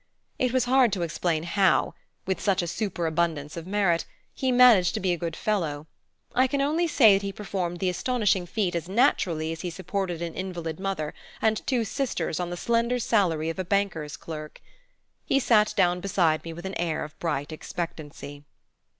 It 0.39 0.51
was 0.51 0.65
hard 0.65 0.91
to 0.93 1.03
explain 1.03 1.43
how, 1.43 1.93
with 2.25 2.41
such 2.41 2.63
a 2.63 2.67
superabundance 2.67 3.55
of 3.55 3.67
merit, 3.67 4.05
he 4.33 4.51
managed 4.51 4.95
to 4.95 4.99
be 4.99 5.13
a 5.13 5.17
good 5.17 5.35
fellow: 5.35 5.85
I 6.33 6.47
can 6.47 6.59
only 6.59 6.87
say 6.87 7.13
that 7.13 7.21
he 7.21 7.31
performed 7.31 7.77
the 7.77 7.89
astonishing 7.89 8.47
feat 8.47 8.73
as 8.73 8.89
naturally 8.89 9.51
as 9.51 9.61
he 9.61 9.69
supported 9.69 10.19
an 10.23 10.33
invalid 10.33 10.79
mother 10.79 11.13
and 11.39 11.61
two 11.67 11.85
sisters 11.85 12.39
on 12.39 12.49
the 12.49 12.57
slender 12.57 12.97
salary 12.97 13.51
of 13.51 13.59
a 13.59 13.63
banker's 13.63 14.17
clerk. 14.17 14.59
He 15.23 15.39
sat 15.39 15.71
down 15.77 15.99
beside 15.99 16.43
me 16.43 16.51
with 16.51 16.65
an 16.65 16.73
air 16.79 17.03
of 17.03 17.19
bright 17.19 17.51
expectancy. 17.51 18.43